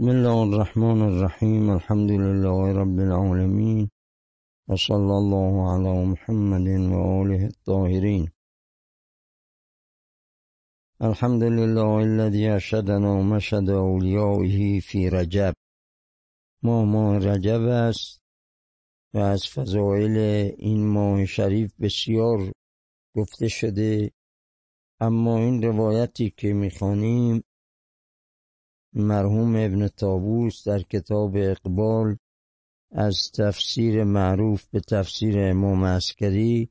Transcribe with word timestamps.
بسم 0.00 0.08
الله 0.08 0.42
الرحمن 0.42 1.00
الرحيم 1.02 1.70
الحمد 1.70 2.10
لله 2.10 2.72
رب 2.72 2.98
العالمين 2.98 3.90
وصلى 4.68 5.14
الله 5.22 5.72
على 5.72 6.04
محمد 6.04 6.68
وآله 6.92 7.46
الطاهرين 7.46 8.30
الحمد 11.02 11.42
لله 11.42 12.02
الذي 12.02 12.56
أشهدنا 12.56 13.10
ومشهد 13.10 13.68
أوليائه 13.68 14.80
في 14.80 15.08
رجب. 15.08 15.54
ما 16.62 16.84
ماه 16.84 17.18
رجب 17.18 17.62
است 17.62 18.20
و 19.14 19.18
از 19.18 19.46
فضائل 19.46 20.16
این 20.58 20.86
ماه 20.86 21.26
شریف 21.26 21.74
بسیار 21.80 22.52
گفته 23.16 23.48
شده. 23.48 24.10
اما 25.00 25.38
این 25.38 25.62
روایتی 25.62 26.30
که 26.30 26.52
می‌خوانیم 26.52 27.42
مرحوم 28.92 29.56
ابن 29.56 29.88
تابوس 29.88 30.68
در 30.68 30.82
کتاب 30.82 31.36
اقبال 31.36 32.16
از 32.92 33.30
تفسیر 33.34 34.04
معروف 34.04 34.66
به 34.66 34.80
تفسیر 34.80 35.34
امام 35.38 35.84
عسکری 35.84 36.70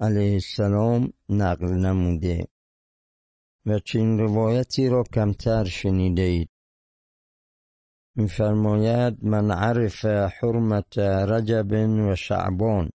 علیه 0.00 0.32
السلام 0.32 1.12
نقل 1.28 1.66
نموده. 1.66 2.46
و 3.66 3.78
چین 3.78 4.18
روایتی 4.18 4.88
را 4.88 5.04
کمتر 5.14 5.64
شنیده 5.64 6.22
اید. 6.22 6.50
میفرماید 8.16 9.24
من 9.24 9.50
عرف 9.50 10.04
حرمت 10.04 10.98
رجب 10.98 11.72
و 12.10 12.14
شعبان. 12.16 12.90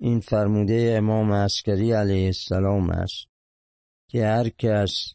این 0.00 0.20
فرموده 0.20 0.94
امام 0.98 1.32
عسکری 1.32 1.92
علیه 1.92 2.26
السلام 2.26 2.90
است 2.90 3.26
که 4.10 4.26
هر 4.26 4.48
کس 4.48 5.14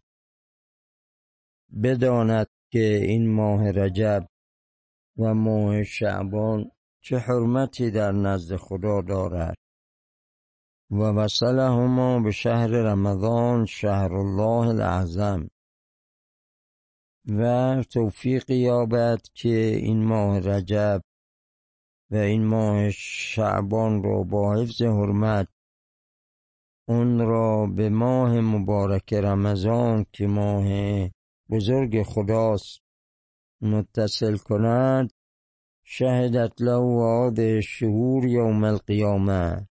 بداند 1.84 2.48
که 2.72 2.96
این 2.96 3.32
ماه 3.32 3.72
رجب 3.72 4.28
و 5.18 5.34
ماه 5.34 5.84
شعبان 5.84 6.72
چه 7.02 7.18
حرمتی 7.18 7.92
در 7.92 8.12
نزد 8.12 8.56
خدا 8.56 9.02
دارد. 9.02 9.58
و 10.92 10.96
وصلهما 10.96 12.20
به 12.20 12.32
شهر 12.32 12.68
رمضان 12.68 13.66
شهر 13.66 14.14
الله 14.14 14.68
الاعظم. 14.68 15.50
و 17.26 17.84
توفیق 17.84 18.50
یابد 18.50 19.22
که 19.34 19.58
این 19.84 20.04
ماه 20.04 20.40
رجب 20.40 21.02
و 22.12 22.16
این 22.16 22.46
ماه 22.46 22.92
شعبان 22.92 24.04
را 24.04 24.24
با 24.24 24.56
حفظ 24.56 24.82
حرمت 24.82 25.48
اون 26.88 27.20
را 27.20 27.66
به 27.66 27.90
ماه 27.90 28.40
مبارک 28.42 29.14
رمضان 29.14 30.06
که 30.12 30.28
ماه 30.28 30.66
بزرگ 31.52 32.04
خداست. 32.04 32.82
متصل 33.62 34.38
کند 34.38 35.14
شهدت 35.84 36.62
له 36.62 36.80
هذه 37.04 37.62
شهور 37.62 38.26
یوم 38.26 38.64
القیامه 38.64 39.68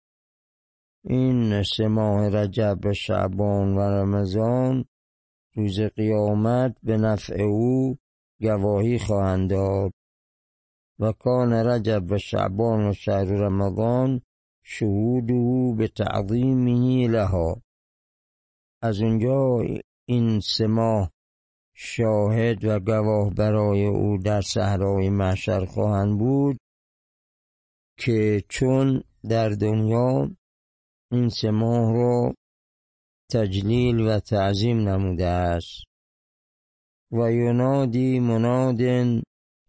این 1.04 1.62
سه 1.62 1.88
ماه 1.88 2.28
رجب 2.28 2.92
شعبان 2.92 3.74
و 3.76 3.80
رمضان 3.80 4.84
روز 5.54 5.80
قیامت 5.80 6.76
به 6.82 6.96
نفع 6.96 7.42
او 7.42 7.96
گواهی 8.40 8.98
خواهند 8.98 9.50
داد. 9.50 9.92
و 10.98 11.12
کان 11.12 11.52
رجب 11.52 12.12
و 12.12 12.18
شعبان 12.18 12.88
و 12.88 12.92
شهر 12.92 13.24
رمضان 13.24 14.20
شهوده 14.62 15.74
به 15.78 15.88
تعظیمه 15.88 17.08
لها. 17.08 17.62
از 18.82 19.00
اونجا 19.02 19.64
این 20.04 20.40
سه 20.40 20.66
ماه 20.66 21.12
شاهد 21.80 22.64
و 22.64 22.80
گواه 22.80 23.34
برای 23.34 23.86
او 23.86 24.18
در 24.18 24.40
صحرای 24.40 25.10
محشر 25.10 25.64
خواهند 25.64 26.18
بود 26.18 26.58
که 27.98 28.42
چون 28.48 29.02
در 29.28 29.48
دنیا 29.48 30.30
این 31.12 31.28
سه 31.28 31.50
ماه 31.50 31.92
را 31.92 32.34
تجلیل 33.32 34.00
و 34.00 34.20
تعظیم 34.20 34.88
نموده 34.88 35.26
است 35.26 35.84
و 37.12 37.32
ینادی 37.32 38.20
مناد 38.20 38.80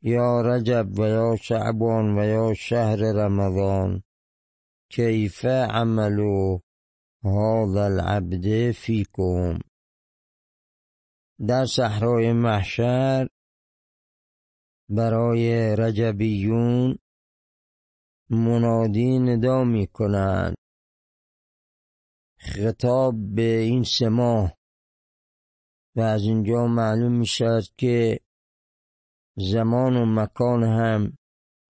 یا 0.02 0.42
رجب 0.42 1.00
و 1.00 1.08
یا 1.08 1.36
شعبان 1.36 2.19
و 2.19 2.25
یا 2.25 2.53
شهر 2.53 2.98
رمضان 2.98 4.03
کیف 4.92 5.46
عملو 5.46 6.59
هذا 7.24 7.86
العبد 7.86 8.72
فیکم. 8.72 9.59
در 11.48 11.66
صحرای 11.66 12.34
محشر 12.34 13.28
برای 14.90 15.76
رجبیون 15.76 16.98
منادی 18.30 19.20
ندا 19.20 19.64
می 19.64 19.88
کنند 19.88 20.56
خطاب 22.40 23.16
به 23.36 23.58
این 23.58 23.84
سه 23.84 24.10
و 25.96 26.02
از 26.02 26.22
اینجا 26.22 26.68
معلوم 26.68 27.12
می 27.12 27.26
شود 27.26 27.64
که 27.78 28.20
زمان 29.38 29.98
و 29.98 30.06
مکان 30.06 30.64
هم 30.64 31.18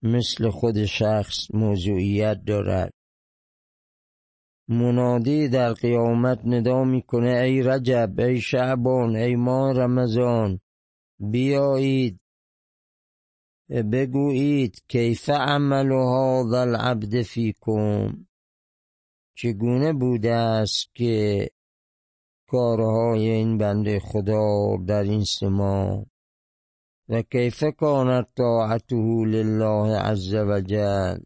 مثل 0.03 0.49
خود 0.49 0.85
شخص 0.85 1.51
موضوعیت 1.53 2.43
دارد. 2.47 2.91
منادی 4.69 5.47
در 5.47 5.73
قیامت 5.73 6.39
ندا 6.45 6.83
می‌کنه 6.83 7.29
ای 7.29 7.63
رجب 7.63 8.19
ای 8.19 8.41
شعبان 8.41 9.15
ای 9.15 9.35
ماه 9.35 9.73
رمضان. 9.73 10.59
بیایید. 11.19 12.19
بگویید 13.91 14.83
کیف 14.87 15.29
عمل 15.29 15.91
هذا 15.91 16.61
العبد 16.61 17.21
فیکم؟ 17.21 18.25
چگونه 19.35 19.93
بوده 19.93 20.33
است 20.33 20.95
که 20.95 21.49
کارهای 22.47 23.29
این 23.29 23.57
بنده 23.57 23.99
خدا 23.99 24.77
در 24.87 25.03
این 25.03 25.23
سما؟ 25.23 26.05
و 27.09 27.21
کیف 27.21 27.63
کانت 27.77 28.27
طاعته 28.37 28.95
لله 29.25 29.97
عز 29.97 30.33
وجل 30.33 31.17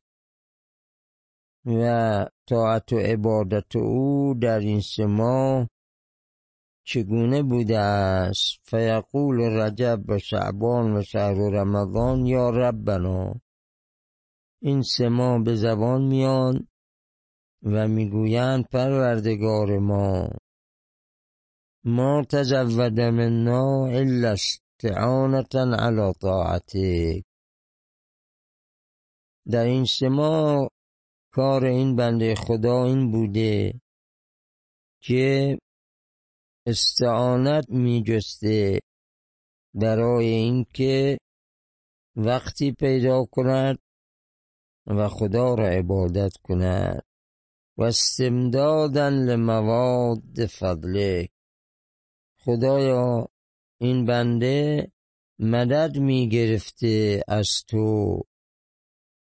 و 1.65 2.25
طاعت 2.49 2.93
و 2.93 2.97
عبادت 2.97 3.75
او 3.75 4.33
در 4.41 4.59
این 4.59 4.81
سما 4.81 5.67
چگونه 6.85 7.43
بوده 7.43 7.79
است؟ 7.79 8.59
فیقول 8.63 9.41
رجب 9.41 9.99
و 10.07 10.19
شعبان 10.19 10.97
و 10.97 11.01
شهر 11.01 11.33
رمضان 11.33 12.25
یا 12.25 12.49
ربنا؟ 12.49 13.41
این 14.61 14.81
سما 14.81 15.39
به 15.39 15.55
زبان 15.55 16.01
میان 16.01 16.67
و 17.63 17.87
می‌گویند 17.87 18.67
پروردگار 18.67 19.79
ما 19.79 20.29
ما 21.83 22.23
تزود 22.29 22.99
منا 22.99 23.85
الا 23.85 24.31
استعانتا 24.31 25.63
علی 25.79 26.13
طاعتک. 26.21 27.23
در 29.51 29.63
این 29.63 29.85
سما 29.85 30.69
کار 31.33 31.65
این 31.65 31.95
بنده 31.95 32.35
خدا 32.35 32.85
این 32.85 33.11
بوده 33.11 33.81
که 35.01 35.57
استعانت 36.67 37.69
میجسته 37.69 38.79
برای 39.73 40.25
اینکه 40.25 41.17
وقتی 42.15 42.71
پیدا 42.71 43.25
کند 43.31 43.77
و 44.87 45.09
خدا 45.09 45.53
را 45.53 45.67
عبادت 45.67 46.31
کند. 46.43 47.03
و 47.77 47.83
استمدادن 47.83 49.13
لمواد 49.13 50.45
فضلک 50.45 51.29
خدایا 52.39 53.27
این 53.81 54.05
بنده 54.05 54.91
مدد 55.39 55.97
می 55.97 56.29
گرفته 56.29 57.23
از 57.27 57.47
تو. 57.67 58.21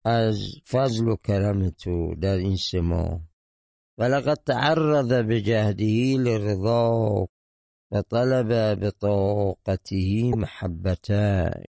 از 0.07 0.61
فضل 0.67 1.07
و 1.07 1.15
کرم 1.15 1.69
تو 1.69 2.15
در 2.15 2.37
این 2.37 2.55
سما 2.55 3.21
ولقد 3.97 4.37
تعرض 4.45 5.11
بجهده 5.11 6.17
لرضاك 6.17 7.29
وطلب 7.91 8.49
بطاقته 8.85 10.31
محبتك 10.35 11.65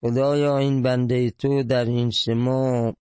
خدایا 0.00 0.58
این 0.58 0.82
بنده 0.82 1.30
تو 1.30 1.62
در 1.62 1.84
این 1.84 2.10
سما 2.10 2.94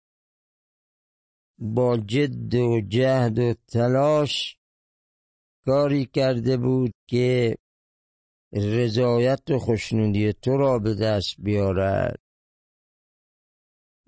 با 1.58 1.96
جد 1.96 2.54
و 2.54 2.80
جهد 2.88 3.38
و 3.38 3.54
تلاش 3.68 4.56
کاری 5.64 6.06
کرده 6.06 6.56
بود 6.56 6.92
که 7.06 7.56
رضایت 8.52 9.50
و 9.50 9.58
خوشنودی 9.58 10.32
تو 10.32 10.56
را 10.56 10.78
به 10.78 10.94
دست 10.94 11.34
بیارد. 11.38 12.25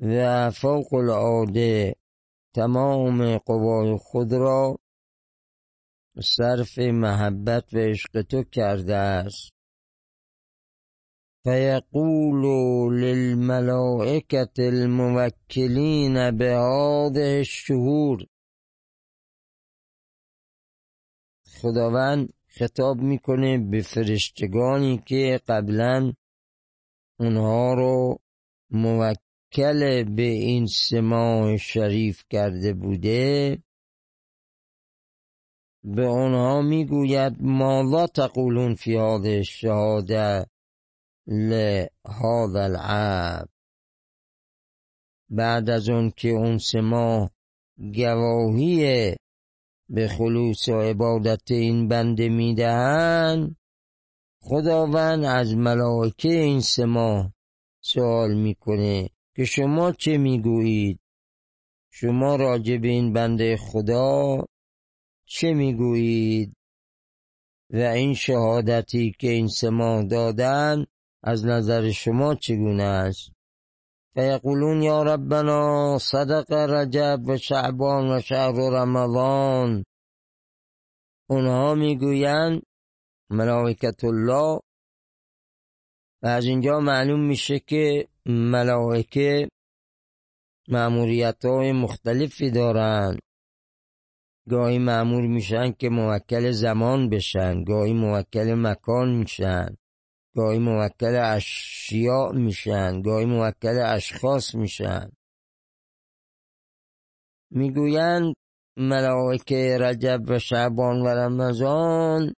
و 0.01 0.51
فوق 0.51 0.95
العاده 0.95 1.95
تمام 2.55 3.39
قوای 3.39 3.97
خود 3.97 4.33
را 4.33 4.79
صرف 6.23 6.79
محبت 6.79 7.75
و 7.75 7.79
عشق 7.79 8.23
تو 8.23 8.43
کرده 8.43 8.97
است. 8.97 9.53
فيقول 11.45 12.45
للملائكة 13.01 14.53
الموكلين 14.59 16.31
بهذه 16.39 17.39
الشهور. 17.39 18.27
خداوند 21.63 22.33
خطاب 22.47 22.97
می‌کنه 22.97 23.59
به 23.59 23.83
فرشتگانی 23.83 25.03
که 25.07 25.41
قبلا 25.49 26.13
اونها 27.21 27.75
رو 27.75 28.19
موکل 28.71 29.28
به 29.57 30.23
این 30.23 30.67
سماع 30.67 31.57
شریف 31.57 32.25
کرده 32.31 32.73
بوده 32.73 33.59
به 35.85 36.07
آنها 36.07 36.63
می‌گوید 36.63 37.37
ماذا 37.41 38.07
تقولون 38.07 38.75
فی 38.75 38.97
هذه 38.97 39.37
الشهاده 39.37 40.47
لهذا 41.27 42.63
العبد 42.65 43.49
بعد 45.31 45.71
از 45.71 45.89
اون 45.89 46.11
که 46.11 46.29
اون 46.29 46.59
سما 46.59 47.31
گواهی 47.95 49.17
به 49.89 50.09
خلوص 50.09 50.69
و 50.69 50.81
عبادت 50.81 51.51
این 51.51 51.89
بنده 51.89 52.29
می‌دهند 52.29 53.57
خداوند 54.43 55.25
از 55.25 55.55
ملائکه 55.55 56.29
این 56.29 56.61
سما 56.61 57.33
سوال 57.81 58.35
می‌کنه. 58.35 59.11
که 59.39 59.45
شما 59.45 59.93
چه 59.93 60.19
می‌گویید؟ 60.19 61.01
شما 61.91 62.37
راجع 62.37 62.77
به 62.77 62.89
این 62.89 63.13
بنده 63.13 63.57
خدا 63.57 64.45
چه 65.27 65.55
می‌گویید؟ 65.55 66.57
و 67.71 67.77
این 67.77 68.15
شهادتی 68.15 69.15
که 69.19 69.29
این 69.29 69.49
سما 69.49 70.03
دادن 70.03 70.87
از 71.23 71.47
نظر 71.47 71.91
شما 71.91 72.35
چگونه 72.35 72.83
است؟ 72.83 73.31
فیقولون 74.15 74.83
یا 74.83 75.03
ربنا 75.03 75.99
صدق 75.99 76.53
رجب 76.53 77.21
و 77.27 77.37
شعبان 77.37 78.17
و 78.17 78.21
شهر 78.21 78.55
رمضان. 78.55 79.85
اونها 81.29 81.75
می‌گویند 81.75 82.63
ملائکت 83.31 84.05
الله. 84.05 84.61
و 86.23 86.27
از 86.27 86.45
اینجا 86.45 86.81
معلوم 86.81 87.21
میشه 87.21 87.59
که 87.59 88.09
ملائکه 88.29 89.49
معمولیت 90.69 91.45
های 91.45 91.73
مختلفی 91.73 92.51
دارند 92.51 93.19
گاهی 94.49 94.79
معمول 94.79 95.27
میشن 95.27 95.73
که 95.73 95.89
موکل 95.89 96.51
زمان 96.51 97.09
بشن 97.09 97.65
گاهی 97.65 97.93
موکل 97.93 98.55
مکان 98.55 99.15
میشن 99.15 99.77
گاهی 100.37 100.59
موکل 100.59 101.17
اشیاء 101.25 102.33
میشن 102.33 103.03
گاهی 103.03 103.25
موکل 103.27 103.79
اشخاص 103.87 104.55
میشن. 104.55 105.11
می‌گویند 107.51 108.35
ملائکه 108.77 109.79
رجب 109.81 110.21
و 110.27 110.39
شعبان 110.39 111.01
و 111.01 111.07
رمضان 111.09 112.35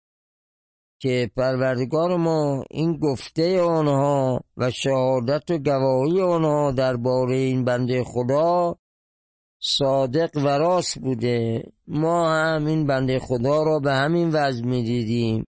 که 1.00 1.31
پروردگار 1.36 2.18
ما 2.18 2.63
این 2.69 2.98
گفته 2.98 3.62
آنها 3.62 4.42
و 4.57 4.72
شهادت 4.72 5.51
و 5.51 5.57
گواهی 5.57 6.22
آنها 6.22 6.72
درباره 6.72 7.36
این 7.36 7.66
بنده 7.66 8.04
خدا 8.04 8.75
صادق 9.60 10.38
و 10.38 10.48
راست 10.48 11.00
بوده. 11.00 11.63
ما 11.88 12.30
هم 12.30 12.66
این 12.66 12.88
بنده 12.88 13.19
خدا 13.19 13.63
را 13.63 13.80
به 13.80 13.94
همین 13.94 14.30
وضع 14.30 14.66
می 14.66 14.84
دیدیم 14.84 15.46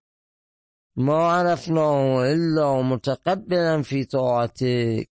ما 0.96 1.32
عرفنا 1.32 2.22
الا 2.22 2.82
متقبلا 2.82 3.82
فی 3.82 4.06
طاعتک 4.06 5.08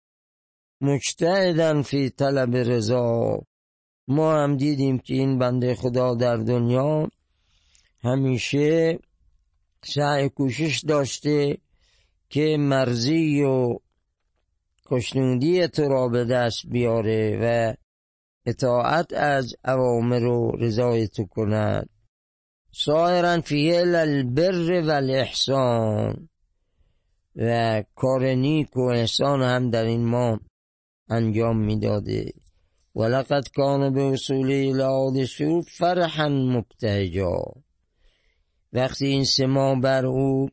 مجتهدا 0.80 1.82
فی 1.82 2.10
طلب 2.10 2.56
رضا. 2.56 3.42
ما 4.08 4.34
هم 4.34 4.56
دیدیم 4.56 4.98
که 4.98 5.14
این 5.14 5.38
بنده 5.38 5.74
خدا 5.74 6.14
در 6.14 6.36
دنیا 6.36 7.08
همیشه 8.02 8.98
سعی 9.86 10.28
کوشش 10.28 10.80
داشته 10.88 11.58
که 12.28 12.56
مرزی 12.58 13.42
و 13.42 13.78
کشنودی 14.86 15.68
تو 15.68 15.88
را 15.88 16.08
به 16.08 16.24
دست 16.24 16.66
بیاره 16.66 17.38
و 17.42 17.74
اطاعت 18.46 19.12
از 19.12 19.54
اوامر 19.64 20.24
و 20.24 20.56
رضای 20.58 21.08
تو 21.08 21.24
کند. 21.24 21.88
سایرا 22.72 23.40
فی 23.40 23.76
البر 23.76 24.80
و 24.80 24.90
الاحسان. 24.90 26.28
و 27.36 27.82
کار 27.94 28.26
نیک 28.26 28.76
و 28.76 28.80
احسان 28.80 29.42
هم 29.42 29.70
در 29.70 29.84
این 29.84 30.04
ما 30.04 30.40
انجام 31.08 31.58
می‌داده. 31.58 32.32
ولقد 32.94 33.48
کان 33.48 33.94
به 33.94 34.02
اصول 34.02 34.52
الهاد 34.52 35.24
فرحا 35.62 36.28
مبتهجا. 36.28 37.65
وقتی 38.72 39.06
این 39.06 39.24
سما 39.24 39.74
بر 39.74 40.06
او 40.06 40.48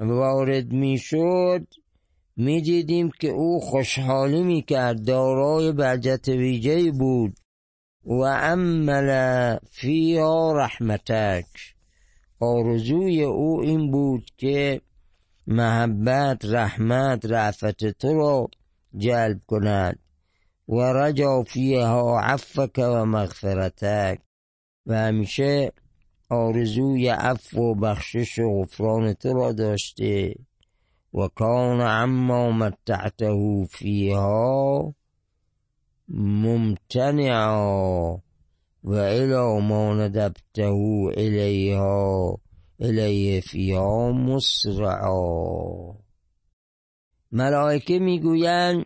وارد 0.00 0.72
می‌شد 0.72 1.66
می‌دیدیم 2.36 3.10
که 3.20 3.28
او 3.28 3.60
خوشحالی 3.60 4.42
می‌کرد 4.42 5.04
دارای 5.04 5.72
بهجت 5.72 6.28
ویژه 6.28 6.90
بود. 6.90 7.36
و 8.06 8.24
عمل 8.24 9.56
فیها 9.70 10.52
رحمتک. 10.52 11.46
آرزوی 12.40 13.22
او 13.22 13.60
این 13.60 13.90
بود 13.90 14.26
که 14.36 14.80
محبت 15.46 16.44
رحمت 16.44 17.26
رعفت 17.26 17.84
تو 17.84 18.14
را 18.18 18.48
جلب 18.96 19.40
کند. 19.46 19.98
و 20.68 20.74
رجا 20.74 21.42
فیها 21.42 22.20
عفک 22.20 22.78
و 22.78 23.04
مغفرتک. 23.04 24.20
و 24.86 24.94
همیشه 24.94 25.72
آرزوی 26.30 27.08
عفو 27.08 27.60
و 27.60 27.74
بخشش 27.74 28.38
و 28.38 28.62
غفران 28.62 29.12
تو 29.12 29.32
را 29.32 29.52
داشته 29.52 30.34
و 31.14 31.28
کان 31.28 31.80
عما 31.80 32.50
متعته 32.50 33.66
فیها 33.70 34.94
ممتنعا 36.08 38.14
و 38.84 38.92
الى 38.92 39.60
ما 39.60 39.94
ندبته 39.94 40.66
الیها 41.16 42.40
الیه 42.80 43.40
فیها 43.40 44.12
مسرعا. 44.12 45.94
ملائکه 47.32 47.98
می‌گویند 47.98 48.84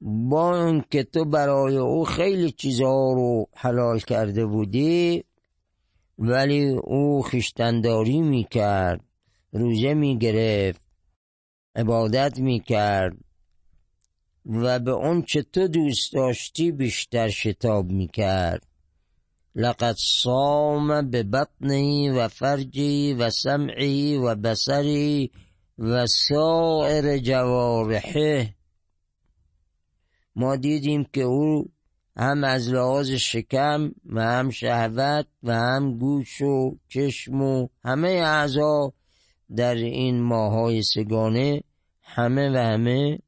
با 0.00 0.56
اون 0.56 0.84
که 0.90 1.04
تو 1.04 1.24
برای 1.24 1.76
او 1.76 2.04
خیلی 2.04 2.50
چیزها 2.50 3.12
رو 3.12 3.46
حلال 3.54 3.98
کرده 3.98 4.46
بودی 4.46 5.24
ولی 6.28 6.68
او 6.68 7.22
خشتنداری 7.22 8.20
می‌کرد 8.20 9.00
روزه 9.52 9.94
می‌گرفت 9.94 10.82
عبادت 11.76 12.38
می‌کرد 12.38 13.16
و 14.46 14.78
به 14.78 14.90
اون 14.90 15.22
چه 15.22 15.42
تو 15.42 15.68
دوست 15.68 16.12
داشتی 16.12 16.72
بیشتر 16.72 17.28
شتاب 17.28 17.90
می‌کرد. 17.90 18.66
لقد 19.54 19.96
صام 19.98 21.10
به 21.10 21.22
بطنی 21.22 22.10
و 22.10 22.28
فرجی 22.28 23.12
و 23.12 23.30
سمعی 23.30 24.16
و 24.16 24.34
بسری 24.34 25.30
و 25.78 26.06
سائر 26.06 27.18
جوارحه. 27.18 28.54
ما 30.36 30.56
دیدیم 30.56 31.04
که 31.04 31.20
او 31.20 31.73
هم 32.16 32.44
از 32.44 32.68
لحاظ 32.68 33.10
شکم 33.10 33.92
و 34.06 34.22
هم 34.22 34.50
شهوت 34.50 35.26
و 35.42 35.54
هم 35.54 35.98
گوش 35.98 36.40
و 36.40 36.76
چشم 36.88 37.42
و 37.42 37.68
همه 37.84 38.08
اعضا 38.08 38.92
در 39.56 39.74
این 39.74 40.22
ماهای 40.22 40.82
سگانه 40.82 41.62
همه 42.02 42.50
و 42.50 42.56
همه 42.56 43.18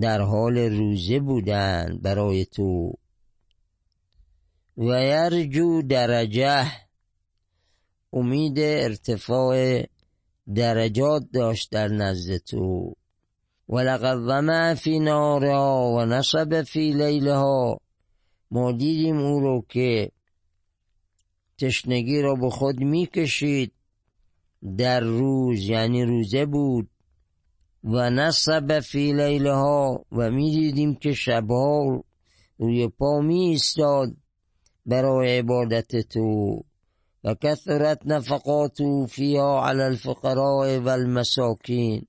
در 0.00 0.20
حال 0.20 0.58
روزه 0.58 1.20
بودند 1.20 2.02
برای 2.02 2.44
تو. 2.44 2.92
و 4.76 4.82
یرجو 4.82 5.82
درجه 5.82 6.66
امید 8.12 8.58
ارتفاع 8.58 9.84
درجات 10.54 11.22
داشت 11.32 11.70
در 11.70 11.88
نزد 11.88 12.36
تو. 12.36 12.94
ولقد 13.68 14.16
ظمع 14.26 14.74
فی 14.74 14.98
نارها 14.98 15.92
و 15.96 16.04
نصب 16.04 16.62
فی 16.62 16.92
لیلها. 16.92 17.80
ما 18.50 18.72
دیدیم 18.72 19.18
او 19.18 19.40
رو 19.40 19.64
که 19.68 20.10
تشنگی 21.58 22.22
را 22.22 22.34
به 22.34 22.50
خود 22.50 22.80
می‌کشید. 22.80 23.72
در 24.78 25.00
روز 25.00 25.68
یعنی 25.68 26.04
روزه 26.04 26.46
بود. 26.46 26.90
و 27.84 28.10
نصب 28.10 28.80
فی 28.80 29.12
لیلها 29.12 30.04
و 30.12 30.30
می‌دیدیم 30.30 30.94
که 30.94 31.12
شبها 31.12 32.04
روی 32.58 32.88
پا 32.88 33.20
می 33.20 33.40
ایستاد 33.40 34.16
برای 34.86 35.38
عبادت 35.38 35.96
تو. 35.96 36.60
و 37.24 37.34
کثرت 37.34 38.00
نفقات 38.06 38.78
فیها 39.08 39.68
علی 39.68 39.82
الفقراء 39.82 40.80
و 40.80 40.88
المساکین. 40.88 42.06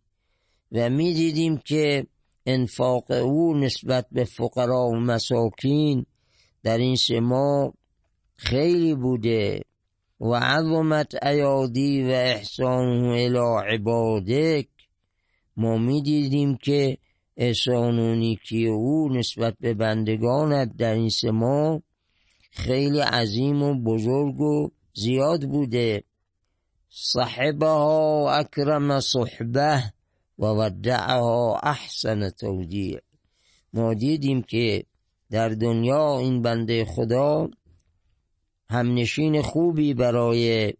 و 0.71 0.89
می‌دیدیم 0.89 1.57
که 1.57 2.07
انفاق 2.45 3.11
او 3.11 3.57
نسبت 3.57 4.07
به 4.11 4.23
فقرا 4.23 4.85
و 4.85 4.95
مساکین 4.95 6.05
در 6.63 6.77
این 6.77 6.95
سه 6.95 7.21
خیلی 8.35 8.95
بوده 8.95 9.61
و 10.21 10.33
عظمت 10.33 11.23
ایادی 11.23 12.03
و 12.03 12.07
احسانه 12.07 13.07
الى 13.07 13.73
عبادک. 13.73 14.67
ما 15.57 15.77
می‌دیدیم 15.77 16.57
که 16.57 16.97
احسان 17.37 17.99
و 17.99 18.15
نیکی 18.15 18.67
او 18.67 19.09
نسبت 19.09 19.55
به 19.59 19.73
بندگانت 19.73 20.77
در 20.77 20.93
این 20.93 21.09
سه 21.09 21.31
ماه 21.31 21.81
خیلی 22.51 22.99
عظیم 22.99 23.63
و 23.63 23.81
بزرگ 23.83 24.41
و 24.41 24.69
زیاد 24.93 25.49
بوده. 25.49 26.03
صحبها 26.89 28.31
اکرم 28.31 28.99
صحبه 28.99 29.83
و 30.39 30.45
ودعها 30.45 31.59
احسن 31.63 32.29
تودیع. 32.29 32.99
ما 33.73 33.93
دیدیم 33.93 34.41
که 34.41 34.83
در 35.31 35.49
دنیا 35.49 36.19
این 36.19 36.41
بنده 36.41 36.85
خدا 36.85 37.49
همنشین 38.69 39.41
خوبی 39.41 39.93
برای 39.93 40.73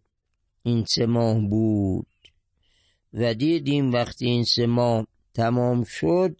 این 0.62 0.84
سه 0.84 1.06
ماه 1.06 1.40
بود. 1.48 2.06
و 3.12 3.34
دیدیم 3.34 3.92
وقتی 3.92 4.26
این 4.26 4.44
سه 4.44 4.66
ماه 4.66 5.06
تمام 5.34 5.84
شد 5.84 6.36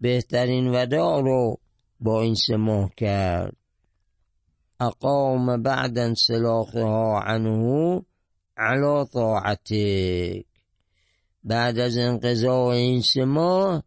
بهترین 0.00 0.68
وداع 0.68 1.22
رو 1.22 1.58
با 2.00 2.22
این 2.22 2.34
سه 2.34 2.56
ماه 2.56 2.90
کرد. 2.96 3.56
اقام 4.80 5.62
بعد 5.62 5.98
انسلاخها 5.98 7.20
عنه 7.20 8.02
على 8.56 9.04
طاعتک. 9.12 10.46
بعد 11.44 11.78
از 11.78 11.98
انقضاء 11.98 12.70
این 12.70 13.00
سه 13.00 13.24
ماه 13.24 13.82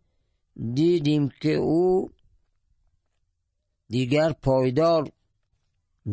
دیدیم 0.74 1.30
که 1.42 1.54
او 1.54 2.10
دیگر 3.90 4.32
پایدار 4.32 5.12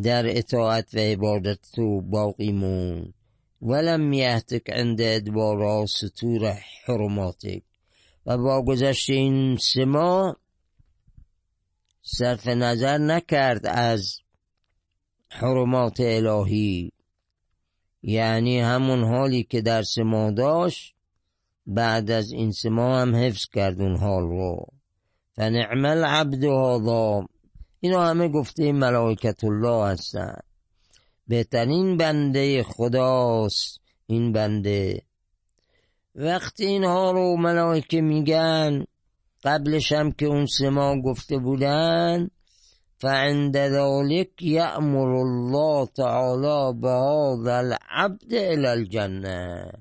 در 0.02 0.38
اطاعت 0.38 0.94
و 0.94 0.98
عبادت 0.98 1.58
تو 1.74 2.00
باقی 2.00 2.52
موند. 2.52 3.14
ولم 3.62 4.12
یهتک 4.12 4.70
عند 4.70 5.00
ادبارا 5.00 5.86
ستور 5.86 6.58
حرماتک. 6.86 7.62
و 8.26 8.38
با 8.38 8.62
گذشت 8.62 9.10
این 9.10 9.56
سه 9.56 9.84
ماه 9.84 10.36
صرف 12.02 12.46
نظر 12.46 12.98
نکرد 12.98 13.66
از 13.66 14.20
حرمات 15.28 16.00
الهی. 16.00 16.92
یعنی 18.02 18.60
همون 18.60 19.04
حالی 19.04 19.42
که 19.42 19.60
در 19.60 19.82
سما 19.82 20.30
داشت 20.30 20.94
بعد 21.66 22.10
از 22.10 22.32
این 22.32 22.52
سما 22.52 22.98
هم 22.98 23.16
حفظ 23.16 23.46
کرد 23.46 23.80
اون 23.80 23.96
حال 23.96 24.22
رو. 24.22 24.66
فنعم 25.36 25.84
العبد 25.84 26.44
هذا. 26.44 27.26
اینا 27.84 28.06
همه 28.06 28.28
گفته 28.28 28.72
ملائکت 28.72 29.44
الله 29.44 29.86
هستن. 29.86 30.40
بهترین 31.28 31.96
بنده 31.96 32.62
خداست 32.62 33.80
این 34.06 34.32
بنده. 34.32 35.02
وقتی 36.14 36.66
اینها 36.66 37.10
رو 37.10 37.36
ملائکه 37.36 38.00
میگن 38.00 38.84
قبلش 39.44 39.92
هم 39.92 40.12
که 40.12 40.26
اون 40.26 40.46
سما 40.46 41.00
گفته 41.02 41.38
بودن 41.38 42.30
فعند 42.98 43.56
ذلك 43.56 44.42
یأمر 44.42 45.14
الله 45.16 45.86
تعالی 45.86 46.80
به 46.80 46.90
هذا 46.90 47.58
العبد 47.58 48.34
الى 48.34 48.66
الجنه. 48.66 49.72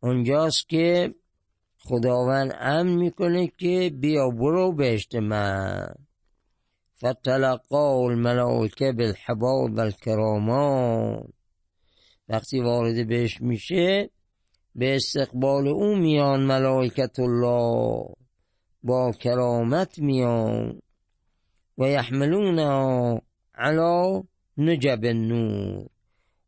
اونجاست 0.00 0.68
که 0.68 1.14
خداوند 1.78 2.56
امن 2.60 2.92
می‌کنه 2.92 3.46
که 3.58 3.90
بیا 4.00 4.30
برو 4.30 4.72
بهشت 4.72 5.14
من. 5.14 6.05
فتلقاه 6.98 8.10
الملائکه 8.10 8.92
بالحباب 8.92 9.74
والکرامات 9.76 11.26
وقتی 12.28 12.60
وارد 12.60 13.08
بهش 13.08 13.40
میشه 13.40 14.10
به 14.74 14.96
استقبال 14.96 15.68
او 15.68 15.96
میان 15.96 16.42
ملائکت 16.42 17.18
الله. 17.18 18.06
با 18.82 19.12
کرامت 19.12 19.98
میان. 19.98 20.80
و 21.78 21.88
یحملون 21.88 22.58
علا 23.54 24.22
نجب 24.58 25.00
النور. 25.04 25.86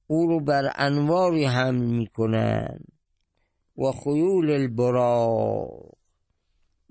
او 0.07 0.27
رو 0.27 0.41
بر 0.41 0.73
انواری 0.77 1.45
حمل 1.45 1.85
می‌کنن. 1.85 2.79
و 3.79 3.93
خیول 3.93 4.51
البراق. 4.51 5.99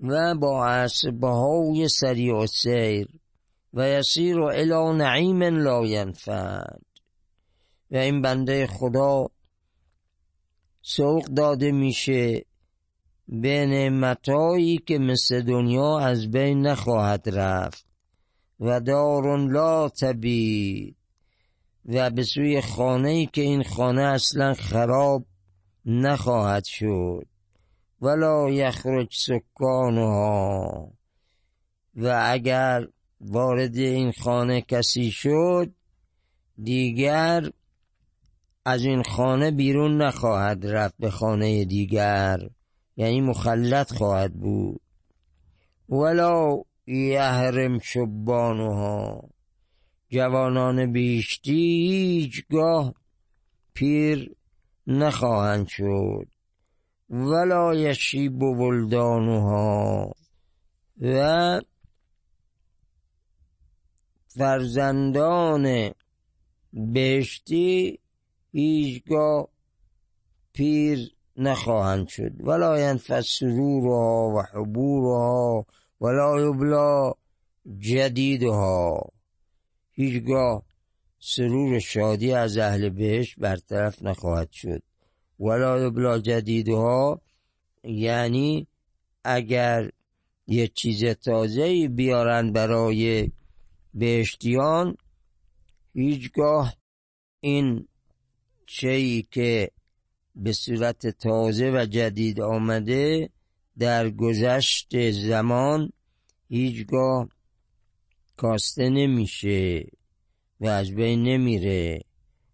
و 0.00 0.34
با 0.34 0.66
عصبه 0.66 1.28
های 1.28 1.88
سریع 1.88 2.46
سیر 2.46 3.08
و 3.74 3.88
یسیر 3.88 4.40
الى 4.40 4.96
نعیم 4.96 5.42
لا 5.42 5.86
ینفد. 5.86 6.82
و 7.90 7.96
این 7.96 8.22
بنده 8.22 8.66
خدا 8.66 9.26
سوق 10.82 11.24
داده 11.24 11.72
میشه 11.72 12.44
به 13.28 13.66
نعمتهایی 13.66 14.78
که 14.78 14.98
مثل 14.98 15.42
دنیا 15.42 15.98
از 15.98 16.30
بین 16.30 16.66
نخواهد 16.66 17.28
رفت 17.28 17.86
و 18.60 18.80
دارون 18.80 19.52
لا 19.52 19.88
تبید 19.88 20.96
و 21.84 22.10
به 22.10 22.22
سوی 22.22 22.60
خانه 22.60 23.10
ای 23.10 23.26
که 23.26 23.40
این 23.40 23.62
خانه 23.62 24.02
اصلا 24.02 24.54
خراب 24.54 25.24
نخواهد 25.86 26.64
شد. 26.64 27.26
ولا 28.00 28.50
یخرج 28.50 29.16
سکانها. 29.16 30.92
و 31.94 32.22
اگر 32.24 32.86
وارد 33.20 33.76
این 33.76 34.12
خانه 34.12 34.60
کسی 34.60 35.10
شد 35.10 35.72
دیگر 36.62 37.50
از 38.64 38.84
این 38.84 39.02
خانه 39.02 39.50
بیرون 39.50 40.02
نخواهد 40.02 40.66
رفت 40.66 40.94
به 40.98 41.10
خانه 41.10 41.64
دیگر 41.64 42.38
یعنی 42.96 43.20
مخلط 43.20 43.92
خواهد 43.92 44.34
بود. 44.34 44.80
ولا 45.88 46.62
یهرم 46.86 47.78
شبانها. 47.78 49.28
جوانان 50.08 50.92
بیشتی 50.92 51.88
هیچگاه 51.90 52.94
پیر 53.74 54.34
نخواهند 54.86 55.66
شد. 55.68 56.26
ولا 57.10 57.74
یشیب 57.74 58.42
ولدانها. 58.42 60.12
و 61.00 61.60
فرزندان 64.38 65.90
بهشتی 66.72 67.98
هیچگاه 68.52 69.48
پیر 70.52 71.10
نخواهند 71.36 72.08
شد. 72.08 72.32
ولا 72.40 72.80
ینفد 72.80 73.20
سرورها 73.20 74.32
و 74.36 74.42
حبورها 74.42 75.66
ولا 76.00 76.40
یبلا 76.40 77.12
جدیدها. 77.78 79.12
هیچگاه 79.90 80.62
سرور 81.18 81.78
شادی 81.78 82.32
از 82.32 82.58
اهل 82.58 82.88
بهش 82.88 83.34
برطرف 83.38 84.02
نخواهد 84.02 84.50
شد. 84.50 84.82
ولا 85.40 85.86
یبلا 85.86 86.18
جدیدها 86.18 87.20
یعنی 87.84 88.66
اگر 89.24 89.90
یه 90.46 90.68
چیز 90.68 91.04
تازه 91.04 91.88
بیارن 91.88 92.52
برای 92.52 93.30
بهشتیان 93.94 94.96
هیچگاه 95.94 96.74
این 97.40 97.88
چیی 98.66 99.22
که 99.22 99.70
به 100.36 100.52
صورت 100.52 101.06
تازه 101.06 101.70
و 101.70 101.86
جدید 101.90 102.40
آمده 102.40 103.30
در 103.78 104.10
گذشت 104.10 105.10
زمان 105.10 105.92
هیچگاه 106.48 107.28
کاسته 108.36 108.88
نمیشه 108.88 109.84
و 110.60 110.66
از 110.66 110.94
بین 110.94 111.22
نمیره. 111.22 112.00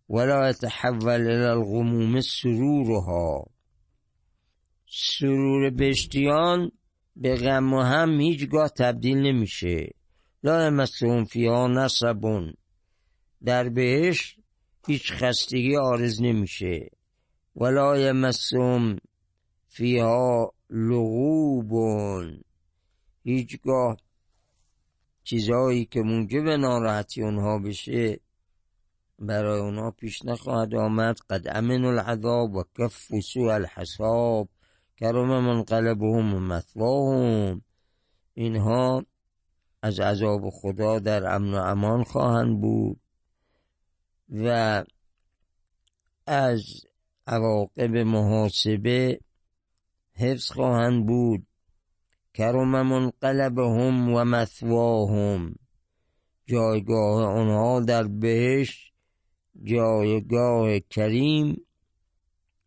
ولا 0.08 0.48
يتحول 0.48 1.30
الى 1.30 1.44
الغموم 1.44 2.20
سرورها 2.20 3.46
سرور 4.86 5.70
بشتیان 5.70 6.70
به 7.16 7.36
غم 7.36 7.72
و 7.72 7.80
هم 7.80 8.20
هیچگاه 8.20 8.68
تبدیل 8.68 9.18
نمیشه. 9.18 9.90
لا 10.44 10.66
یمسهم 10.66 11.24
فیها 11.24 11.66
نصبون. 11.66 12.54
در 13.44 13.68
بهش 13.68 14.36
هیچ 14.86 15.12
خستگی 15.12 15.76
آرز 15.76 16.22
نمیشه. 16.22 16.90
ولا 17.56 17.98
یمسهم 17.98 18.98
فیها 19.68 20.54
لغوبون. 20.70 22.42
هیچگاه 23.22 23.96
چیزهایی 25.24 25.84
که 25.84 26.00
موجب 26.00 26.48
ناراحتی 26.48 27.22
اونها 27.22 27.58
بشه 27.58 28.20
برای 29.18 29.60
اونها 29.60 29.90
پیش 29.90 30.24
نخواهد 30.24 30.74
آمد. 30.74 31.16
قد 31.30 31.48
امن 31.48 31.84
العذاب 31.84 32.54
و 32.54 32.64
کف 32.78 33.20
سوء 33.32 33.52
الحساب. 33.54 34.48
کرم 34.96 35.44
منقلبهم 35.44 36.34
و 36.34 36.40
مثواهم. 36.40 37.62
اینها 38.34 39.04
از 39.84 40.00
عذاب 40.00 40.50
خدا 40.50 40.98
در 40.98 41.34
امن 41.34 41.54
و 41.54 41.56
امان 41.56 42.04
خواهند 42.04 42.60
بود 42.60 43.00
و 44.30 44.84
از 46.26 46.64
عواقب 47.26 47.96
محاسبه 47.96 49.20
حفظ 50.14 50.50
خواهند 50.50 51.06
بود. 51.06 51.46
کرم 52.34 52.82
منقلبهم 52.82 54.14
و 54.14 54.24
مثواهم. 54.24 55.54
جایگاه 56.46 57.24
آنها 57.24 57.80
در 57.80 58.02
بهش 58.08 58.92
جایگاه 59.62 60.78
کریم 60.80 61.66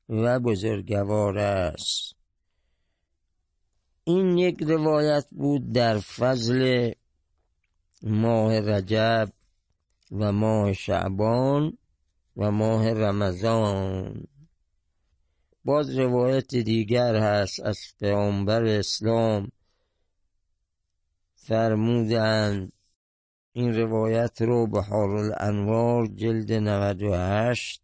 و 0.10 0.40
بزرگوار 0.40 1.38
است. 1.38 2.16
این 4.04 4.38
یک 4.38 4.64
روایت 4.64 5.26
بود 5.32 5.72
در 5.72 6.00
فضل 6.00 6.92
ماه 8.08 8.60
رجب 8.60 9.30
و 10.12 10.32
ماه 10.32 10.74
شعبان 10.74 11.78
و 12.38 12.52
ماه 12.52 12.94
رمضان. 12.94 14.28
باز 15.66 15.98
روایت 15.98 16.56
دیگر 16.56 17.16
هست 17.16 17.60
از 17.60 17.80
پیامبر 18.00 18.64
اسلام. 18.66 19.52
فرمودند 21.36 22.72
این 23.54 23.74
روایت 23.74 24.42
رو 24.42 24.68
به 24.68 24.82
حال 24.82 25.34
الانوار 25.38 26.08
جلد 26.08 26.54
98 26.54 27.82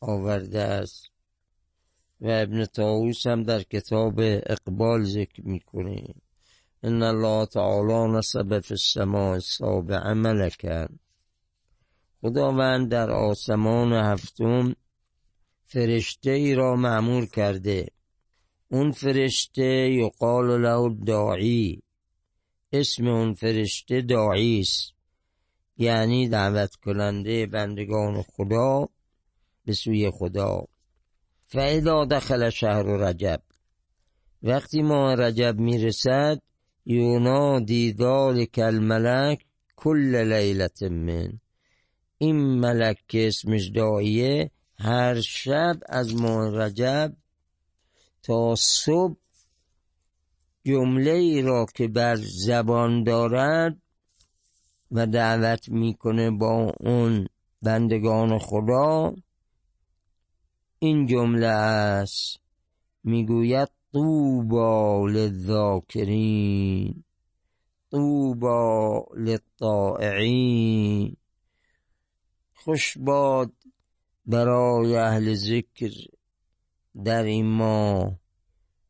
آورده 0.00 0.60
است 0.62 1.10
و 2.20 2.26
ابن 2.30 2.64
طاووس 2.64 3.26
هم 3.26 3.42
در 3.42 3.62
کتاب 3.62 4.14
اقبال 4.20 5.04
ذکر 5.04 5.42
می‌کنه. 5.46 6.14
ان 6.82 7.02
الله 7.02 7.46
تعالی 7.46 8.12
نصب 8.12 8.60
فی 8.60 8.74
السماء 8.74 9.32
السابع 9.34 10.12
ملکا 10.12 10.88
خداوند 12.22 12.90
در 12.90 13.10
آسمان 13.10 13.92
هفتم 13.92 14.74
فرشته 15.66 16.30
ای 16.30 16.54
را 16.54 16.76
معمور 16.76 17.26
کرده. 17.26 17.88
اون 18.68 18.92
فرشته 18.92 19.90
یقال 19.90 20.60
له 20.60 20.96
داعی 21.06 21.82
اسم 22.72 23.06
اون 23.08 23.34
فرشته 23.34 24.00
داعی 24.00 24.60
است. 24.60 24.94
یعنی 25.76 26.28
دعوت 26.28 26.74
کننده 26.74 27.46
بندگان 27.46 28.22
خدا 28.22 28.88
به 29.64 29.72
سوی 29.72 30.10
خدا. 30.10 30.64
فعلا 31.46 32.04
دخل 32.04 32.50
شهر 32.50 32.82
رجب. 32.82 33.42
وقتی 34.42 34.82
ماه 34.82 35.14
رجب 35.14 35.58
می‌رسد 35.58 36.42
یونادی 36.90 37.94
ذالک 37.98 38.58
الملک 38.58 39.44
کل 39.76 40.32
لیلت 40.32 40.82
من. 40.82 41.40
این 42.18 42.36
ملک 42.36 42.98
که 43.08 43.28
اسمش 43.28 43.66
داعیه 43.66 44.50
هر 44.78 45.20
شب 45.20 45.76
از 45.86 46.14
ماه 46.14 46.56
رجب 46.56 47.16
تا 48.22 48.54
صبح 48.58 49.16
جمله 50.64 51.10
ای 51.10 51.42
را 51.42 51.66
که 51.74 51.88
بر 51.88 52.16
زبان 52.16 53.04
دارد 53.04 53.76
و 54.90 55.06
دعوت 55.06 55.68
می‌کنه 55.68 56.30
با 56.30 56.72
اون 56.80 57.28
بندگان 57.62 58.38
خدا 58.38 59.14
این 60.78 61.06
جمله 61.06 61.46
است. 61.46 62.40
می‌گوید 63.04 63.77
طوبا 63.98 65.08
للذاکرین 65.10 67.04
طوبا 67.90 69.04
للطائعین 69.16 71.16
خوش 72.54 72.98
باد 72.98 73.52
برای 74.26 74.96
اهل 74.96 75.34
ذکر 75.34 75.90
در 77.04 77.22
این 77.22 77.46
ماه. 77.46 78.18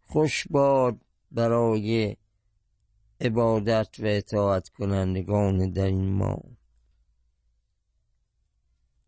خوش 0.03 0.47
باد 0.51 0.97
برای 1.31 2.17
عبادت 3.21 3.97
و 3.99 4.07
اطاعت 4.07 4.69
کنندگان 4.69 5.71
در 5.71 5.87
این 5.87 6.13
ماه. 6.13 6.43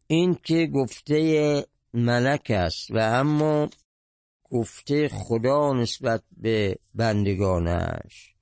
این 0.07 0.35
که 0.35 0.71
گفته 0.75 1.67
ملک 1.95 2.51
است 2.51 2.91
و 2.91 2.99
اما 2.99 3.69
گفته 4.51 5.09
خدا 5.09 5.73
نسبت 5.73 6.23
به 6.37 6.77
بندگانش. 6.95 8.35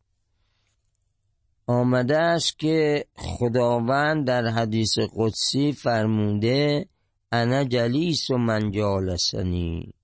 آمده 1.66 2.18
است 2.18 2.58
که 2.58 3.04
خداوند 3.14 4.26
در 4.26 4.46
حدیث 4.46 4.98
قدسی 5.16 5.72
فرموده 5.72 6.86
انا 7.32 7.64
جلیس 7.64 8.30
و 8.30 8.38
من 8.38 8.70
جالسنی 8.70 9.94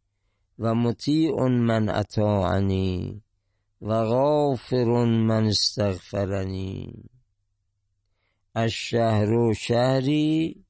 و 0.59 0.75
مطیع 0.75 1.49
من 1.49 1.89
اطاعنی 1.89 3.23
و 3.83 4.05
غافر 4.05 5.05
من 5.05 5.47
استغفرنی. 5.47 7.05
الشهر 8.55 9.53
شهری 9.53 10.65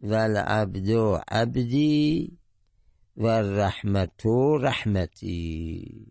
و 0.00 0.14
العبد 0.14 0.90
عبدی 1.28 2.39
و 3.20 3.26
الرحمت 3.26 4.26
رحمتی. 4.60 6.06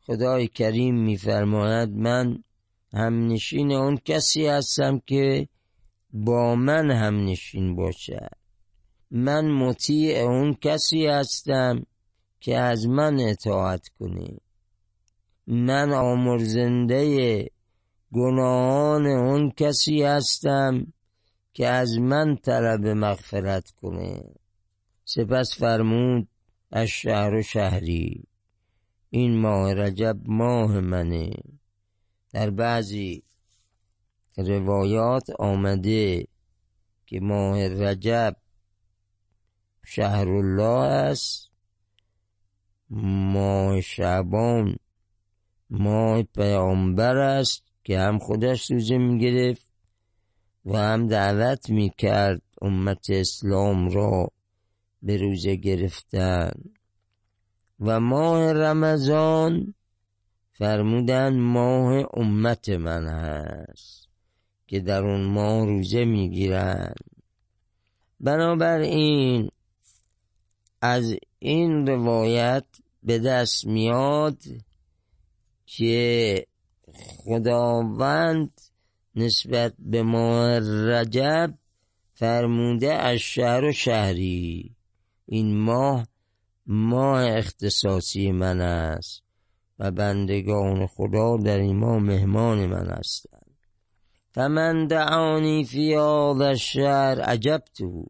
خدای 0.00 0.48
کریم 0.48 0.94
میفرماید 0.94 1.88
من 1.88 2.44
همنشین 2.92 3.72
اون 3.72 3.96
کسی 4.04 4.46
هستم 4.46 4.98
که 5.06 5.48
با 6.12 6.54
من 6.54 6.90
همنشین 6.90 7.76
باشد. 7.76 8.30
من 9.10 9.50
مطیع 9.50 10.18
اون 10.18 10.54
کسی 10.54 11.06
هستم 11.06 11.86
که 12.40 12.58
از 12.58 12.86
من 12.86 13.20
اطاعت 13.20 13.88
کنه. 13.88 14.28
من 15.46 15.92
آمرزنده 15.92 17.50
گناهان 18.12 19.06
اون 19.06 19.50
کسی 19.50 20.02
هستم 20.02 20.92
که 21.52 21.66
از 21.66 21.98
من 21.98 22.36
طلب 22.36 22.86
مغفرت 22.86 23.70
کنه. 23.70 24.22
سپس 25.08 25.58
فرمود 25.58 26.28
از 26.70 26.88
شهر 26.88 27.34
و 27.34 27.42
شهری. 27.42 28.24
این 29.10 29.38
ماه 29.38 29.74
رجب 29.74 30.16
ماه 30.24 30.80
منه. 30.80 31.30
در 32.32 32.50
بعضی 32.50 33.22
روایات 34.36 35.30
آمده 35.30 36.26
که 37.06 37.20
ماه 37.20 37.68
رجب 37.68 38.36
شهر 39.84 40.28
الله 40.28 40.82
است 40.82 41.50
ماه 42.90 43.80
شعبان 43.80 44.76
ماه 45.70 46.22
پیامبر 46.22 47.16
است 47.16 47.62
که 47.84 47.98
هم 47.98 48.18
خودش 48.18 48.70
روزه 48.70 48.98
می‌گرفت 48.98 49.72
و 50.64 50.78
هم 50.78 51.08
دعوت 51.08 51.70
می‌کرد 51.70 52.42
امت 52.62 53.10
اسلام 53.10 53.88
را. 53.88 54.35
به 55.02 55.16
روزه 55.16 55.56
گرفتن. 55.56 56.50
و 57.80 58.00
ماه 58.00 58.52
رمضان 58.52 59.74
فرمودن 60.52 61.38
ماه 61.38 62.04
امت 62.14 62.68
من 62.68 63.08
هست 63.08 64.08
که 64.66 64.80
در 64.80 65.04
اون 65.04 65.24
ماه 65.24 65.66
روزه 65.66 66.04
می‌گیرند 66.04 66.96
بنابراین 68.20 69.50
از 70.80 71.16
این 71.38 71.86
روایت 71.86 72.64
به 73.02 73.18
دست 73.18 73.66
میاد 73.66 74.38
که 75.66 76.46
خداوند 76.94 78.60
نسبت 79.14 79.74
به 79.78 80.02
ماه 80.02 80.58
رجب 80.88 81.54
فرموده 82.14 82.94
از 82.94 83.18
شهر 83.18 83.64
و 83.64 83.72
شهری. 83.72 84.75
این 85.26 85.56
ماه 85.56 86.06
ماه 86.66 87.24
اختصاصی 87.26 88.32
من 88.32 88.60
است 88.60 89.22
و 89.78 89.90
بندگان 89.90 90.86
خدا 90.86 91.36
در 91.36 91.58
این 91.58 91.76
ماه 91.76 91.98
مهمان 91.98 92.66
من 92.66 92.90
هستند. 92.90 93.56
فمن 94.30 94.86
دعانی 94.86 95.64
فی 95.64 95.94
هذا 95.94 96.46
الشهر 96.46 97.20
عجبته 97.20 98.04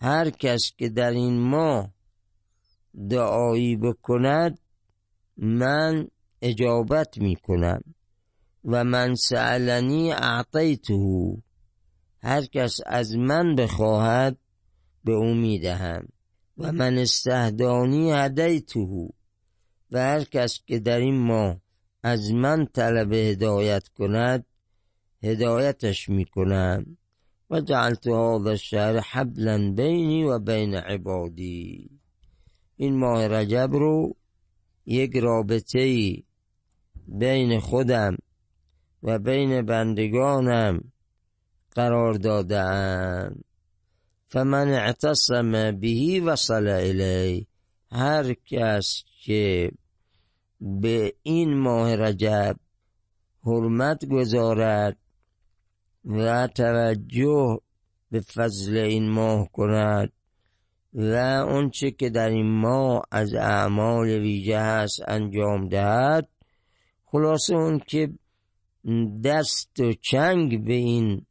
هر 0.00 0.30
کس 0.30 0.72
که 0.78 0.88
در 0.88 1.10
این 1.10 1.40
ماه 1.40 1.90
دعایی 3.10 3.76
بکند 3.76 4.58
من 5.36 6.08
اجابت 6.42 7.18
می 7.18 7.36
کنم 7.36 7.80
و 8.64 8.84
من 8.84 9.14
سألنی 9.14 10.12
اعطیته. 10.12 11.36
هر 12.22 12.44
کس 12.46 12.80
از 12.86 13.16
من 13.16 13.54
بخواهد 13.54 14.36
به 15.06 15.12
او 15.12 15.34
می‌دهم. 15.34 16.08
و 16.58 16.72
من 16.72 16.98
استهدانی 16.98 18.12
هدیته 18.12 19.08
و 19.90 19.98
هر 19.98 20.24
کس 20.24 20.60
که 20.66 20.78
در 20.78 20.98
این 20.98 21.18
ماه 21.18 21.60
از 22.02 22.32
من 22.32 22.66
طلب 22.66 23.12
هدایت 23.12 23.88
کند 23.88 24.46
هدایتش 25.22 26.08
می‌کنم. 26.08 26.96
و 27.50 27.60
جعلت 27.60 28.06
هذا 28.06 28.50
الشهر 28.50 28.98
حبلا 28.98 29.72
بینی 29.72 30.24
و 30.24 30.38
بین 30.38 30.74
عبادی. 30.74 31.90
این 32.76 32.98
ماه 32.98 33.28
رجب 33.28 33.70
رو 33.72 34.16
یک 34.86 35.16
رابطه 35.16 36.16
بین 37.08 37.60
خودم 37.60 38.16
و 39.02 39.18
بین 39.18 39.62
بندگانم 39.62 40.80
قرار 41.70 42.14
دادم 42.14 43.36
فمن 44.28 44.68
اعتصم 44.68 45.80
بهی 45.80 46.20
وصل 46.20 46.68
الی 46.68 47.46
هر 47.92 48.34
کس 48.46 49.04
که 49.24 49.72
به 50.60 51.14
این 51.22 51.56
ماه 51.56 51.96
رجب 51.96 52.56
حرمت 53.44 54.04
گذارد 54.04 54.96
و 56.04 56.46
توجه 56.46 57.60
به 58.10 58.20
فضل 58.20 58.76
این 58.76 59.10
ماه 59.10 59.48
کند 59.52 60.12
و 60.94 61.14
اونچه 61.48 61.90
که 61.90 62.10
در 62.10 62.28
این 62.28 62.50
ماه 62.60 63.02
از 63.10 63.34
اعمال 63.34 64.08
ویژه 64.08 64.58
هست 64.58 65.00
انجام 65.08 65.68
دهد 65.68 66.28
خلاصه 67.04 67.54
اون 67.54 67.78
که 67.78 68.12
دست 69.24 69.80
و 69.80 69.92
چنگ 69.92 70.64
به 70.64 70.72
این 70.72 71.26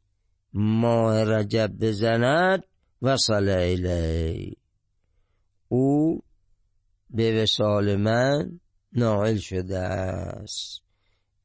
ماه 0.54 1.24
رجب 1.24 1.72
بزند 1.80 2.64
وصل 3.06 3.48
الی 3.48 4.56
او 5.68 6.22
به 7.10 7.42
وسال 7.42 7.96
من 7.96 8.60
نائل 8.92 9.36
شده 9.36 9.78
است. 9.78 10.82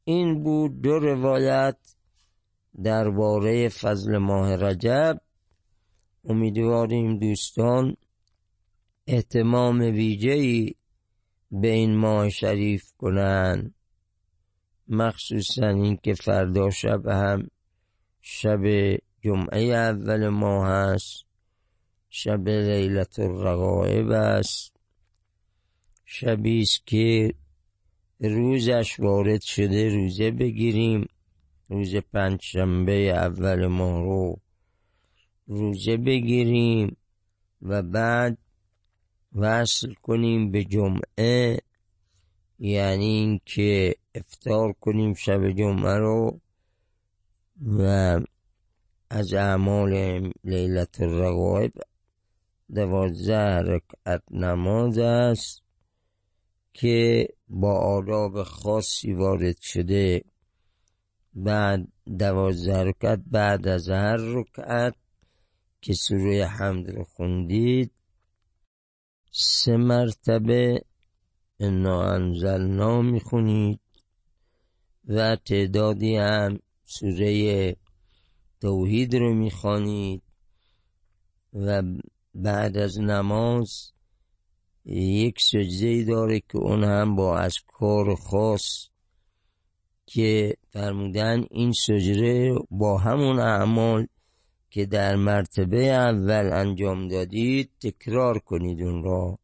این 0.03 0.43
بود 0.43 0.81
دو 0.81 0.99
روایت 0.99 1.77
درباره 2.83 3.69
فضل 3.69 4.17
ماه 4.17 4.55
رجب. 4.55 5.21
امیدواریم 6.25 7.19
دوستان 7.19 7.95
احتمام 9.07 9.79
ویژه‌ای 9.79 10.75
به 11.51 11.67
این 11.67 11.95
ماه 11.95 12.29
شریف 12.29 12.91
کنند. 12.97 13.75
مخصوصا 14.87 15.67
اینکه 15.67 16.13
فردا 16.13 16.69
شب 16.69 17.07
هم 17.07 17.47
شب 18.21 18.61
جمعه 19.21 19.61
اول 19.61 20.29
ماه 20.29 20.67
است. 20.67 21.30
شب 22.13 22.49
لیلت 22.49 23.19
الرقائب 23.19 24.09
است. 24.09 24.75
شبی 26.05 26.61
است 26.61 26.87
که 26.87 27.33
روزش 28.19 28.99
وارد 28.99 29.41
شده 29.41 29.89
روزه 29.89 30.31
بگیریم. 30.31 31.07
روز 31.69 31.95
پنجشنبه 31.95 32.93
اول 32.93 33.67
ماه 33.67 34.03
رو 34.03 34.39
روزه 35.47 35.97
بگیریم 35.97 36.97
و 37.61 37.81
بعد 37.81 38.37
وصل 39.35 39.93
کنیم 39.93 40.51
به 40.51 40.63
جمعه 40.63 41.59
یعنی 42.59 43.05
اینکه 43.05 43.95
افتار 44.15 44.73
کنیم 44.73 45.13
شب 45.13 45.51
جمعه 45.51 45.97
رو 45.97 46.39
و 47.61 47.81
از 49.09 49.33
اعمال 49.33 49.93
لیلت 50.43 51.01
الرقائب 51.01 51.71
دوازده 52.75 53.57
رکعت 53.57 54.23
نماز 54.31 54.97
است 54.97 55.63
که 56.73 57.27
با 57.47 57.73
آداب 57.79 58.43
خاصی 58.43 59.13
وارد 59.13 59.57
شده. 59.61 60.23
بعد 61.33 61.87
دوازده 62.19 62.83
رکعت 62.83 63.19
بعد 63.27 63.67
از 63.67 63.89
هر 63.89 64.17
رکعت 64.17 64.95
که 65.81 65.93
سوره 65.93 66.45
حمد 66.45 66.89
رو 66.89 67.03
خوندید 67.03 67.91
سه 69.31 69.77
مرتبه 69.77 70.81
انا 71.59 72.03
انزلنا 72.03 73.01
می‌خونید 73.01 73.79
و 75.07 75.35
تعدادی 75.35 76.15
هم 76.15 76.59
سوره 76.85 77.75
توحید 78.61 79.15
رو 79.15 79.33
می‌خوانید 79.33 80.23
و 81.53 81.83
بعد 82.35 82.77
از 82.77 82.99
نماز 82.99 83.91
یک 84.85 85.39
سجده 85.41 86.03
داره 86.03 86.39
که 86.39 86.57
اون 86.57 86.83
هم 86.83 87.15
با 87.15 87.37
از 87.37 87.55
کار 87.67 88.15
خاص 88.15 88.87
که 90.05 90.57
فرمودن 90.69 91.45
این 91.51 91.71
سجده 91.71 92.55
با 92.71 92.97
همون 92.97 93.39
اعمال 93.39 94.07
که 94.69 94.85
در 94.85 95.15
مرتبه 95.15 95.85
اول 95.85 96.49
انجام 96.53 97.07
دادید 97.07 97.71
تکرار 97.81 98.39
کنید 98.39 98.81
اون 98.81 99.03
را 99.03 99.39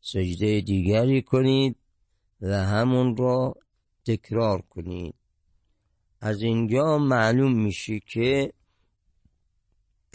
سجده 0.00 0.60
دیگری 0.60 1.22
کنید 1.22 1.76
و 2.40 2.64
همون 2.64 3.16
را 3.16 3.54
تکرار 4.06 4.62
کنید. 4.70 5.14
از 6.20 6.42
اینجا 6.42 6.98
معلوم 6.98 7.52
میشه 7.52 8.00
که 8.00 8.52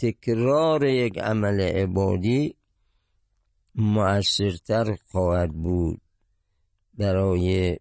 تکرار 0.02 0.84
یک 0.84 1.18
عمل 1.18 1.60
عبادی 1.60 2.54
مؤثرتر 3.74 4.96
خواهد 5.10 5.52
بود 5.52 6.00
برای 6.94 7.78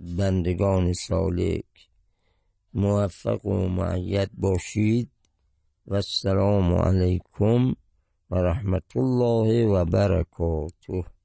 بندگان 0.00 0.92
سالک. 0.92 1.64
موفق 2.74 3.46
و 3.46 3.68
معید 3.68 4.30
باشید. 4.34 5.10
و 5.86 5.94
السلام 5.94 6.74
علیکم 6.74 7.74
و 8.30 8.34
رحمت 8.34 8.96
الله 8.96 9.66
و 9.66 9.84
برکاته. 9.84 11.15